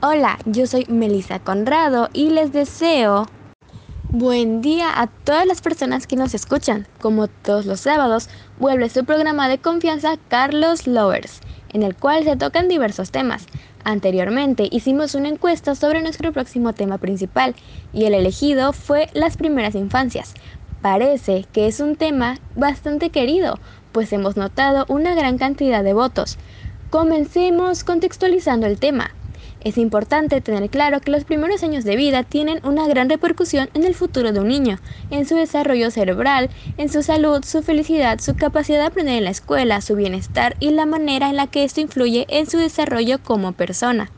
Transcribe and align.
Hola, 0.00 0.38
yo 0.44 0.68
soy 0.68 0.86
Melissa 0.88 1.40
Conrado 1.40 2.08
y 2.12 2.30
les 2.30 2.52
deseo 2.52 3.26
buen 4.10 4.60
día 4.60 4.92
a 4.94 5.08
todas 5.08 5.44
las 5.44 5.60
personas 5.60 6.06
que 6.06 6.14
nos 6.14 6.34
escuchan. 6.34 6.86
Como 7.00 7.26
todos 7.26 7.66
los 7.66 7.80
sábados, 7.80 8.28
vuelve 8.60 8.90
su 8.90 9.04
programa 9.04 9.48
de 9.48 9.58
confianza 9.58 10.16
Carlos 10.28 10.86
Lovers, 10.86 11.40
en 11.70 11.82
el 11.82 11.96
cual 11.96 12.22
se 12.22 12.36
tocan 12.36 12.68
diversos 12.68 13.10
temas. 13.10 13.46
Anteriormente 13.82 14.68
hicimos 14.70 15.16
una 15.16 15.30
encuesta 15.30 15.74
sobre 15.74 16.00
nuestro 16.00 16.32
próximo 16.32 16.74
tema 16.74 16.98
principal 16.98 17.56
y 17.92 18.04
el 18.04 18.14
elegido 18.14 18.72
fue 18.72 19.08
las 19.14 19.36
primeras 19.36 19.74
infancias. 19.74 20.34
Parece 20.80 21.44
que 21.52 21.66
es 21.66 21.80
un 21.80 21.96
tema 21.96 22.38
bastante 22.54 23.10
querido, 23.10 23.58
pues 23.90 24.12
hemos 24.12 24.36
notado 24.36 24.84
una 24.88 25.16
gran 25.16 25.38
cantidad 25.38 25.82
de 25.82 25.92
votos. 25.92 26.38
Comencemos 26.90 27.82
contextualizando 27.82 28.68
el 28.68 28.78
tema. 28.78 29.10
Es 29.60 29.76
importante 29.76 30.40
tener 30.40 30.70
claro 30.70 31.00
que 31.00 31.10
los 31.10 31.24
primeros 31.24 31.64
años 31.64 31.82
de 31.82 31.96
vida 31.96 32.22
tienen 32.22 32.60
una 32.64 32.86
gran 32.86 33.10
repercusión 33.10 33.68
en 33.74 33.84
el 33.84 33.94
futuro 33.94 34.32
de 34.32 34.38
un 34.38 34.48
niño, 34.48 34.78
en 35.10 35.26
su 35.26 35.34
desarrollo 35.34 35.90
cerebral, 35.90 36.48
en 36.76 36.88
su 36.88 37.02
salud, 37.02 37.44
su 37.44 37.62
felicidad, 37.62 38.20
su 38.20 38.36
capacidad 38.36 38.78
de 38.78 38.86
aprender 38.86 39.16
en 39.16 39.24
la 39.24 39.30
escuela, 39.30 39.80
su 39.80 39.96
bienestar 39.96 40.56
y 40.60 40.70
la 40.70 40.86
manera 40.86 41.28
en 41.28 41.36
la 41.36 41.48
que 41.48 41.64
esto 41.64 41.80
influye 41.80 42.24
en 42.28 42.48
su 42.48 42.58
desarrollo 42.58 43.18
como 43.20 43.52
persona. 43.52 44.12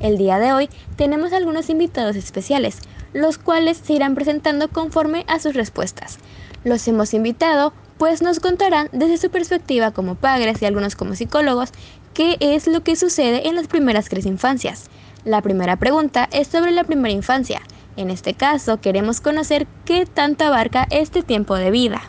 El 0.00 0.18
día 0.18 0.38
de 0.38 0.52
hoy 0.52 0.68
tenemos 0.96 1.32
algunos 1.32 1.70
invitados 1.70 2.14
especiales, 2.16 2.78
los 3.14 3.38
cuales 3.38 3.78
se 3.78 3.94
irán 3.94 4.14
presentando 4.14 4.68
conforme 4.68 5.24
a 5.28 5.38
sus 5.38 5.54
respuestas. 5.54 6.18
Los 6.62 6.86
hemos 6.88 7.14
invitado 7.14 7.72
pues 7.98 8.22
nos 8.22 8.40
contarán 8.40 8.88
desde 8.92 9.18
su 9.18 9.30
perspectiva 9.30 9.92
como 9.92 10.16
padres 10.16 10.60
y 10.60 10.66
algunos 10.66 10.96
como 10.96 11.14
psicólogos 11.14 11.70
qué 12.14 12.36
es 12.40 12.66
lo 12.68 12.82
que 12.82 12.96
sucede 12.96 13.48
en 13.48 13.56
las 13.56 13.66
primeras 13.66 14.08
tres 14.08 14.24
infancias. 14.24 14.88
La 15.24 15.42
primera 15.42 15.76
pregunta 15.76 16.28
es 16.32 16.46
sobre 16.46 16.70
la 16.70 16.84
primera 16.84 17.12
infancia. 17.12 17.60
En 17.96 18.10
este 18.10 18.34
caso, 18.34 18.80
queremos 18.80 19.20
conocer 19.20 19.66
qué 19.84 20.06
tanto 20.06 20.44
abarca 20.44 20.86
este 20.90 21.22
tiempo 21.22 21.56
de 21.56 21.70
vida. 21.70 22.00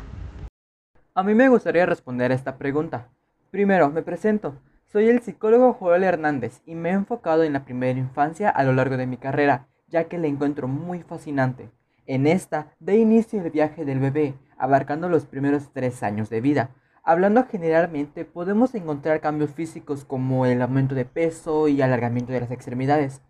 A 1.13 1.23
mí 1.23 1.33
me 1.33 1.49
gustaría 1.49 1.85
responder 1.85 2.31
a 2.31 2.35
esta 2.35 2.57
pregunta. 2.57 3.09
Primero, 3.51 3.89
me 3.89 4.01
presento. 4.01 4.55
Soy 4.91 5.09
el 5.09 5.21
psicólogo 5.21 5.73
Joel 5.73 6.03
Hernández 6.03 6.61
y 6.65 6.75
me 6.75 6.89
he 6.89 6.93
enfocado 6.93 7.43
en 7.43 7.53
la 7.53 7.65
primera 7.65 7.99
infancia 7.99 8.49
a 8.49 8.63
lo 8.63 8.73
largo 8.73 8.97
de 8.97 9.07
mi 9.07 9.17
carrera, 9.17 9.67
ya 9.87 10.05
que 10.05 10.17
la 10.17 10.27
encuentro 10.27 10.67
muy 10.67 11.01
fascinante. 11.01 11.69
En 12.05 12.27
esta, 12.27 12.67
da 12.79 12.93
inicio 12.93 13.41
el 13.41 13.49
viaje 13.49 13.85
del 13.85 13.99
bebé, 13.99 14.35
abarcando 14.57 15.09
los 15.09 15.25
primeros 15.25 15.71
tres 15.73 16.03
años 16.03 16.29
de 16.29 16.41
vida, 16.41 16.69
Hablando 17.07 17.45
generalmente, 17.45 18.25
podemos 18.25 18.73
encontrar 18.73 19.21
cambios 19.21 19.51
físicos 19.51 20.03
como 20.05 20.47
el 20.47 20.59
aumento 20.59 20.95
de 20.95 21.05
peso 21.05 21.67
y 21.67 21.83
alargamiento 21.83 22.33
de 22.33 22.41
las 22.41 22.49
extremidades. 22.49 23.21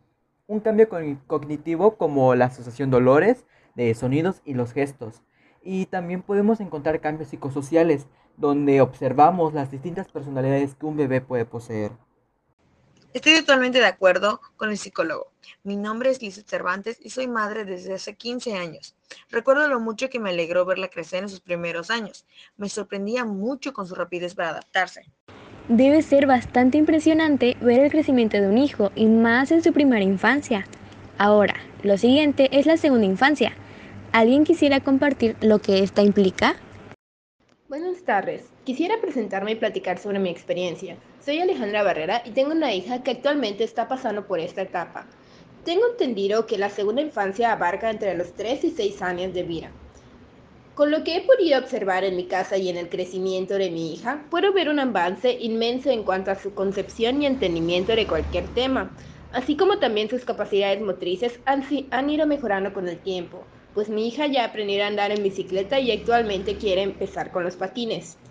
Un 0.47 0.61
cambio 0.61 0.87
cognitivo 1.27 1.97
como 1.97 2.33
la 2.35 2.45
asociación 2.45 2.89
de 2.89 2.95
olores, 2.95 3.43
de 3.75 3.93
sonidos 3.93 4.41
y 4.45 4.53
los 4.53 4.71
gestos. 4.71 5.23
Y 5.61 5.87
también 5.87 6.21
podemos 6.21 6.61
encontrar 6.61 7.01
cambios 7.01 7.27
psicosociales, 7.27 8.07
donde 8.37 8.79
observamos 8.79 9.53
las 9.53 9.71
distintas 9.71 10.07
personalidades 10.07 10.75
que 10.75 10.85
un 10.85 10.95
bebé 10.95 11.19
puede 11.19 11.43
poseer. 11.43 11.91
Estoy 13.13 13.41
totalmente 13.41 13.79
de 13.79 13.87
acuerdo 13.87 14.39
con 14.55 14.69
el 14.69 14.77
psicólogo. 14.77 15.33
Mi 15.63 15.75
nombre 15.75 16.09
es 16.09 16.21
Lisa 16.21 16.41
Cervantes 16.45 16.97
y 17.01 17.09
soy 17.09 17.27
madre 17.27 17.65
desde 17.65 17.93
hace 17.93 18.15
15 18.15 18.55
años. 18.55 18.95
Recuerdo 19.29 19.67
lo 19.67 19.79
mucho 19.79 20.09
que 20.09 20.19
me 20.19 20.31
alegró 20.31 20.65
verla 20.65 20.89
crecer 20.89 21.23
en 21.23 21.29
sus 21.29 21.39
primeros 21.39 21.89
años. 21.89 22.25
Me 22.57 22.69
sorprendía 22.69 23.25
mucho 23.25 23.73
con 23.73 23.87
su 23.87 23.95
rapidez 23.95 24.35
para 24.35 24.49
adaptarse. 24.49 25.05
Debe 25.67 26.01
ser 26.03 26.27
bastante 26.27 26.77
impresionante 26.77 27.57
ver 27.59 27.79
el 27.79 27.91
crecimiento 27.91 28.37
de 28.37 28.47
un 28.47 28.57
hijo 28.57 28.91
y 28.95 29.07
más 29.07 29.51
en 29.51 29.63
su 29.63 29.73
primera 29.73 30.03
infancia. 30.03 30.67
Ahora, 31.17 31.55
lo 31.81 31.97
siguiente 31.97 32.49
es 32.51 32.65
la 32.65 32.77
segunda 32.77 33.05
infancia. 33.05 33.53
¿Alguien 34.11 34.43
quisiera 34.43 34.79
compartir 34.79 35.35
lo 35.41 35.59
que 35.59 35.83
esta 35.83 36.01
implica? 36.01 36.55
Buenas 37.67 38.03
tardes. 38.03 38.45
Quisiera 38.63 39.01
presentarme 39.01 39.53
y 39.53 39.55
platicar 39.55 39.97
sobre 39.97 40.19
mi 40.19 40.29
experiencia. 40.29 40.97
Soy 41.19 41.39
Alejandra 41.39 41.83
Barrera 41.83 42.21
y 42.23 42.29
tengo 42.29 42.51
una 42.51 42.73
hija 42.73 43.01
que 43.01 43.11
actualmente 43.11 43.63
está 43.63 43.87
pasando 43.87 44.27
por 44.27 44.39
esta 44.39 44.61
etapa. 44.61 45.07
Tengo 45.65 45.83
entendido 45.91 46.45
que 46.45 46.57
la 46.57 46.69
segunda 46.69 47.01
infancia 47.01 47.51
abarca 47.51 47.89
entre 47.89 48.15
los 48.15 48.35
3 48.35 48.63
y 48.63 48.71
6 48.71 49.01
años 49.01 49.33
de 49.33 49.43
vida. 49.43 49.75
Con 50.75 50.91
lo 50.91 51.03
que 51.03 51.17
he 51.17 51.21
podido 51.25 51.59
observar 51.59 52.05
en 52.05 52.15
mi 52.15 52.27
casa 52.27 52.55
y 52.57 52.69
en 52.69 52.77
el 52.77 52.87
crecimiento 52.87 53.55
de 53.55 53.71
mi 53.71 53.93
hija, 53.93 54.27
puedo 54.29 54.53
ver 54.53 54.69
un 54.69 54.79
avance 54.79 55.31
inmenso 55.41 55.89
en 55.89 56.03
cuanto 56.05 56.31
a 56.31 56.35
su 56.35 56.53
concepción 56.53 57.21
y 57.21 57.25
entendimiento 57.25 57.95
de 57.95 58.07
cualquier 58.07 58.53
tema, 58.53 58.95
así 59.31 59.57
como 59.57 59.79
también 59.79 60.07
sus 60.09 60.23
capacidades 60.23 60.81
motrices 60.81 61.41
han, 61.45 61.65
han 61.91 62.09
ido 62.09 62.27
mejorando 62.27 62.71
con 62.71 62.87
el 62.87 63.01
tiempo, 63.01 63.49
pues 63.73 63.89
mi 63.89 64.07
hija 64.07 64.27
ya 64.27 64.45
aprendió 64.45 64.83
a 64.83 64.87
andar 64.87 65.11
en 65.11 65.23
bicicleta 65.23 65.79
y 65.81 65.91
actualmente 65.91 66.57
quiere 66.57 66.83
empezar 66.83 67.31
con 67.31 67.43
los 67.43 67.57
patines. 67.57 68.21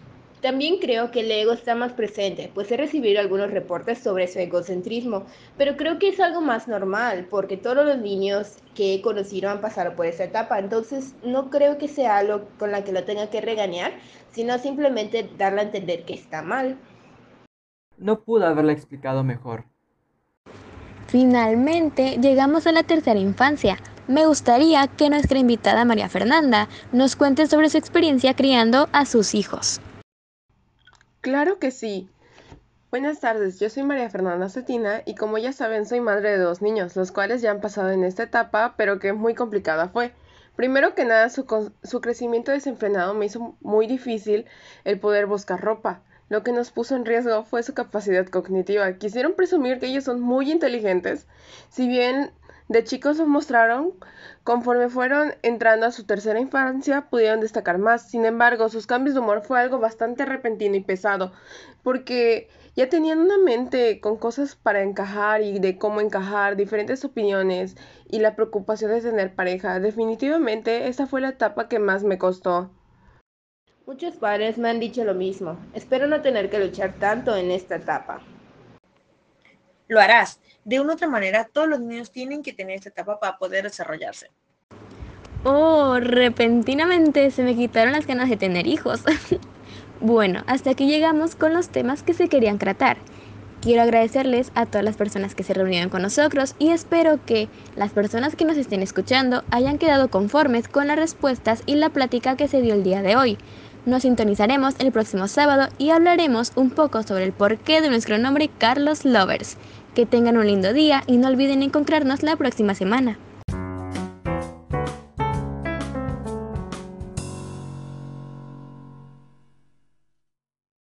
También 0.44 0.76
creo 0.78 1.10
que 1.10 1.20
el 1.20 1.30
ego 1.30 1.54
está 1.54 1.74
más 1.74 1.94
presente, 1.94 2.50
pues 2.52 2.70
he 2.70 2.76
recibido 2.76 3.18
algunos 3.18 3.50
reportes 3.50 4.00
sobre 4.00 4.28
su 4.28 4.38
egocentrismo, 4.40 5.24
pero 5.56 5.74
creo 5.78 5.98
que 5.98 6.08
es 6.08 6.20
algo 6.20 6.42
más 6.42 6.68
normal, 6.68 7.28
porque 7.30 7.56
todos 7.56 7.86
los 7.86 7.96
niños 7.96 8.58
que 8.74 8.92
he 8.92 9.00
conocido 9.00 9.48
han 9.48 9.62
pasado 9.62 9.96
por 9.96 10.04
esa 10.04 10.24
etapa, 10.24 10.58
entonces 10.58 11.14
no 11.24 11.48
creo 11.48 11.78
que 11.78 11.88
sea 11.88 12.18
algo 12.18 12.42
con 12.58 12.72
la 12.72 12.84
que 12.84 12.92
lo 12.92 13.04
tenga 13.04 13.30
que 13.30 13.40
regañar, 13.40 13.92
sino 14.32 14.58
simplemente 14.58 15.26
darle 15.38 15.60
a 15.60 15.64
entender 15.64 16.04
que 16.04 16.12
está 16.12 16.42
mal. 16.42 16.76
No 17.96 18.20
pude 18.20 18.44
haberle 18.44 18.74
explicado 18.74 19.24
mejor. 19.24 19.64
Finalmente 21.06 22.18
llegamos 22.20 22.66
a 22.66 22.72
la 22.72 22.82
tercera 22.82 23.18
infancia. 23.18 23.78
Me 24.08 24.26
gustaría 24.26 24.88
que 24.88 25.08
nuestra 25.08 25.38
invitada 25.38 25.86
María 25.86 26.10
Fernanda 26.10 26.68
nos 26.92 27.16
cuente 27.16 27.46
sobre 27.46 27.70
su 27.70 27.78
experiencia 27.78 28.36
criando 28.36 28.90
a 28.92 29.06
sus 29.06 29.34
hijos. 29.34 29.80
Claro 31.24 31.58
que 31.58 31.70
sí. 31.70 32.10
Buenas 32.90 33.20
tardes, 33.20 33.58
yo 33.58 33.70
soy 33.70 33.82
María 33.82 34.10
Fernanda 34.10 34.50
Cetina 34.50 35.00
y 35.06 35.14
como 35.14 35.38
ya 35.38 35.54
saben 35.54 35.86
soy 35.86 36.00
madre 36.00 36.32
de 36.32 36.36
dos 36.36 36.60
niños, 36.60 36.96
los 36.96 37.12
cuales 37.12 37.40
ya 37.40 37.50
han 37.50 37.62
pasado 37.62 37.88
en 37.92 38.04
esta 38.04 38.24
etapa, 38.24 38.74
pero 38.76 38.98
que 38.98 39.14
muy 39.14 39.34
complicada 39.34 39.88
fue. 39.88 40.12
Primero 40.54 40.94
que 40.94 41.06
nada, 41.06 41.30
su, 41.30 41.46
su 41.82 42.00
crecimiento 42.02 42.52
desenfrenado 42.52 43.14
me 43.14 43.24
hizo 43.24 43.56
muy 43.62 43.86
difícil 43.86 44.44
el 44.84 45.00
poder 45.00 45.24
buscar 45.24 45.62
ropa. 45.62 46.02
Lo 46.28 46.42
que 46.42 46.52
nos 46.52 46.72
puso 46.72 46.94
en 46.94 47.06
riesgo 47.06 47.42
fue 47.42 47.62
su 47.62 47.72
capacidad 47.72 48.26
cognitiva. 48.26 48.98
Quisieron 48.98 49.32
presumir 49.32 49.78
que 49.78 49.86
ellos 49.86 50.04
son 50.04 50.20
muy 50.20 50.52
inteligentes. 50.52 51.26
Si 51.70 51.88
bien 51.88 52.32
de 52.68 52.82
chicos 52.84 53.18
lo 53.18 53.26
mostraron, 53.26 53.92
conforme 54.42 54.88
fueron 54.88 55.34
entrando 55.42 55.86
a 55.86 55.92
su 55.92 56.04
tercera 56.04 56.40
infancia, 56.40 57.08
pudieron 57.10 57.40
destacar 57.40 57.78
más. 57.78 58.08
Sin 58.08 58.24
embargo, 58.24 58.68
sus 58.68 58.86
cambios 58.86 59.14
de 59.14 59.20
humor 59.20 59.42
fue 59.42 59.60
algo 59.60 59.78
bastante 59.78 60.24
repentino 60.24 60.74
y 60.76 60.80
pesado, 60.80 61.32
porque 61.82 62.48
ya 62.74 62.88
tenían 62.88 63.20
una 63.20 63.38
mente 63.38 64.00
con 64.00 64.16
cosas 64.16 64.56
para 64.56 64.82
encajar 64.82 65.42
y 65.42 65.58
de 65.58 65.78
cómo 65.78 66.00
encajar, 66.00 66.56
diferentes 66.56 67.04
opiniones 67.04 67.76
y 68.08 68.20
la 68.20 68.34
preocupación 68.34 68.90
de 68.90 69.02
tener 69.02 69.34
pareja. 69.34 69.78
Definitivamente, 69.78 70.88
esa 70.88 71.06
fue 71.06 71.20
la 71.20 71.30
etapa 71.30 71.68
que 71.68 71.78
más 71.78 72.02
me 72.02 72.18
costó. 72.18 72.70
Muchos 73.86 74.14
padres 74.16 74.56
me 74.56 74.70
han 74.70 74.80
dicho 74.80 75.04
lo 75.04 75.14
mismo. 75.14 75.58
Espero 75.74 76.06
no 76.06 76.22
tener 76.22 76.48
que 76.48 76.58
luchar 76.58 76.94
tanto 76.94 77.36
en 77.36 77.50
esta 77.50 77.76
etapa. 77.76 78.22
Lo 79.88 80.00
harás 80.00 80.40
de 80.64 80.80
una 80.80 80.92
u 80.92 80.94
otra 80.94 81.08
manera, 81.08 81.48
todos 81.52 81.68
los 81.68 81.80
niños 81.80 82.10
tienen 82.10 82.42
que 82.42 82.52
tener 82.52 82.76
esta 82.76 82.88
etapa 82.88 83.20
para 83.20 83.38
poder 83.38 83.64
desarrollarse. 83.64 84.30
Oh, 85.44 85.98
repentinamente 86.00 87.30
se 87.30 87.42
me 87.42 87.54
quitaron 87.54 87.92
las 87.92 88.06
ganas 88.06 88.30
de 88.30 88.38
tener 88.38 88.66
hijos. 88.66 89.02
bueno, 90.00 90.42
hasta 90.46 90.70
aquí 90.70 90.86
llegamos 90.86 91.36
con 91.36 91.52
los 91.52 91.68
temas 91.68 92.02
que 92.02 92.14
se 92.14 92.28
querían 92.28 92.58
tratar. 92.58 92.96
Quiero 93.60 93.82
agradecerles 93.82 94.52
a 94.54 94.66
todas 94.66 94.84
las 94.84 94.96
personas 94.96 95.34
que 95.34 95.42
se 95.42 95.54
reunieron 95.54 95.88
con 95.88 96.02
nosotros 96.02 96.54
y 96.58 96.70
espero 96.70 97.24
que 97.24 97.48
las 97.76 97.92
personas 97.92 98.36
que 98.36 98.44
nos 98.44 98.58
estén 98.58 98.82
escuchando 98.82 99.42
hayan 99.50 99.78
quedado 99.78 100.10
conformes 100.10 100.68
con 100.68 100.86
las 100.86 100.98
respuestas 100.98 101.62
y 101.64 101.74
la 101.76 101.90
plática 101.90 102.36
que 102.36 102.48
se 102.48 102.60
dio 102.60 102.74
el 102.74 102.82
día 102.82 103.00
de 103.00 103.16
hoy. 103.16 103.38
Nos 103.86 104.02
sintonizaremos 104.02 104.74
el 104.78 104.92
próximo 104.92 105.28
sábado 105.28 105.68
y 105.76 105.90
hablaremos 105.90 106.52
un 106.56 106.70
poco 106.70 107.02
sobre 107.02 107.24
el 107.24 107.32
porqué 107.32 107.82
de 107.82 107.90
nuestro 107.90 108.16
nombre 108.16 108.50
Carlos 108.58 109.04
Lovers. 109.04 109.58
Que 109.94 110.06
tengan 110.06 110.36
un 110.36 110.46
lindo 110.46 110.72
día 110.72 111.04
y 111.06 111.18
no 111.18 111.28
olviden 111.28 111.62
encontrarnos 111.62 112.22
la 112.24 112.36
próxima 112.36 112.74
semana. 112.74 113.16